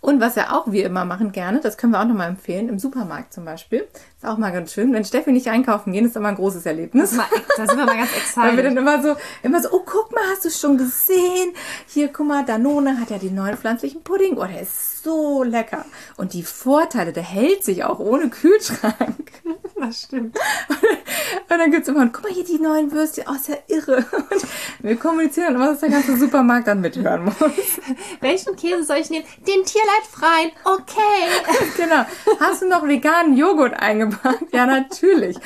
[0.00, 2.78] Und was ja auch wir immer machen gerne, das können wir auch nochmal empfehlen, im
[2.78, 3.86] Supermarkt zum Beispiel.
[4.16, 4.92] Ist auch mal ganz schön.
[4.92, 7.18] Wenn Steffi nicht einkaufen gehen, ist immer ein großes Erlebnis.
[7.56, 8.36] Da sind wir mal ganz excited.
[8.36, 11.52] Weil wir dann immer so, immer so, oh, guck mal, hast du schon gesehen?
[11.86, 14.36] Hier, guck mal, Danone hat ja den neuen pflanzlichen Pudding.
[14.36, 15.84] Oh, der ist so lecker.
[16.16, 19.32] Und die Vorteile, der hält sich auch ohne Kühlschrank.
[19.80, 20.36] Das stimmt.
[21.48, 23.96] Und dann gibt es immer, guck mal hier die neuen Würstchen, oh, ist ja irre.
[23.96, 24.46] Und
[24.80, 27.34] wir kommunizieren immer, dass der ganze Supermarkt dann mithören muss.
[28.20, 29.26] Welchen Käse soll ich nehmen?
[29.46, 30.50] Den tierleidfreien.
[30.64, 31.66] Okay.
[31.76, 32.04] genau.
[32.40, 34.52] Hast du noch veganen Joghurt eingepackt?
[34.52, 35.36] Ja, natürlich.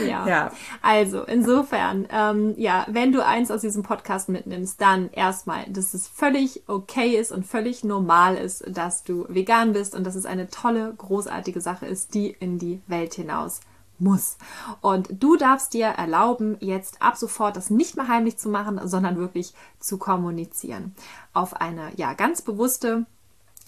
[0.00, 0.26] Ja.
[0.26, 0.52] Ja.
[0.82, 6.08] Also, insofern, ähm, ja, wenn du eins aus diesem Podcast mitnimmst, dann erstmal, dass es
[6.08, 10.48] völlig okay ist und völlig normal ist, dass du vegan bist und dass es eine
[10.48, 13.60] tolle, großartige Sache ist, die in die Welt hinaus
[13.98, 14.38] muss.
[14.80, 19.18] Und du darfst dir erlauben, jetzt ab sofort das nicht mehr heimlich zu machen, sondern
[19.18, 20.94] wirklich zu kommunizieren.
[21.32, 23.06] Auf eine, ja, ganz bewusste,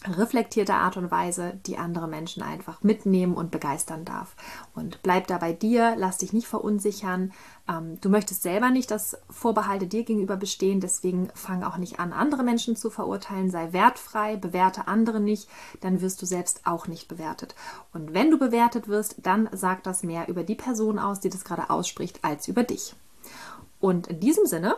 [0.05, 4.35] reflektierte Art und Weise, die andere Menschen einfach mitnehmen und begeistern darf.
[4.75, 7.33] Und bleib da bei dir, lass dich nicht verunsichern.
[7.69, 12.13] Ähm, du möchtest selber nicht, dass Vorbehalte dir gegenüber bestehen, deswegen fang auch nicht an,
[12.13, 13.51] andere Menschen zu verurteilen.
[13.51, 15.49] Sei wertfrei, bewerte andere nicht,
[15.81, 17.55] dann wirst du selbst auch nicht bewertet.
[17.93, 21.45] Und wenn du bewertet wirst, dann sagt das mehr über die Person aus, die das
[21.45, 22.95] gerade ausspricht, als über dich.
[23.83, 24.77] Und in diesem Sinne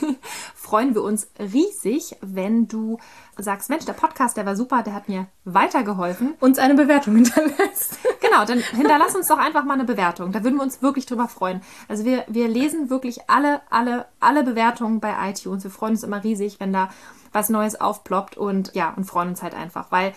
[0.56, 2.98] freuen wir uns riesig, wenn du
[3.38, 6.34] sagst, Mensch, der Podcast, der war super, der hat mir weitergeholfen.
[6.40, 7.98] Uns eine Bewertung hinterlässt.
[8.20, 10.30] Genau, dann hinterlass uns doch einfach mal eine Bewertung.
[10.30, 11.62] Da würden wir uns wirklich drüber freuen.
[11.88, 15.64] Also wir, wir lesen wirklich alle, alle, alle Bewertungen bei iTunes.
[15.64, 16.90] Wir freuen uns immer riesig, wenn da
[17.32, 20.12] was Neues aufploppt und ja, und freuen uns halt einfach, weil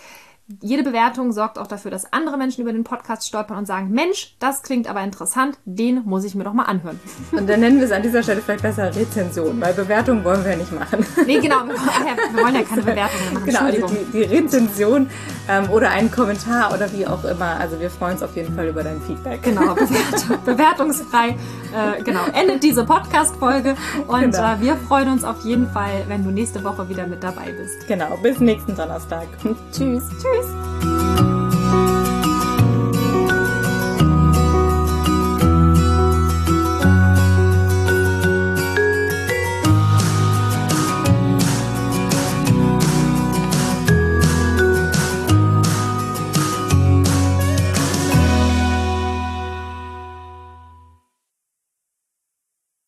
[0.61, 4.35] jede Bewertung sorgt auch dafür, dass andere Menschen über den Podcast stolpern und sagen, Mensch,
[4.39, 6.99] das klingt aber interessant, den muss ich mir doch mal anhören.
[7.31, 10.51] Und dann nennen wir es an dieser Stelle vielleicht besser Rezension, weil Bewertung wollen wir
[10.51, 11.05] ja nicht machen.
[11.25, 13.45] Nee, genau, wir, wir wollen ja keine Bewertungen machen.
[13.45, 15.09] Genau, also die, die Rezension
[15.47, 17.57] ähm, oder einen Kommentar oder wie auch immer.
[17.59, 19.41] Also wir freuen uns auf jeden Fall über dein Feedback.
[19.43, 21.29] Genau, Bewertung, bewertungsfrei.
[21.29, 23.75] Äh, genau, endet diese Podcast-Folge.
[24.07, 24.53] Und Genau.
[24.53, 27.87] äh, wir freuen uns auf jeden Fall, wenn du nächste Woche wieder mit dabei bist.
[27.87, 29.27] Genau, bis nächsten Donnerstag.
[29.71, 30.03] Tschüss.
[30.21, 30.32] Tschüss.
[30.33, 31.32] cheers!